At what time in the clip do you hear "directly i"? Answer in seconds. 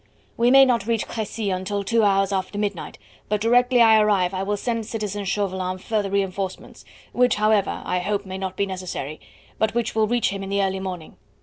3.39-3.99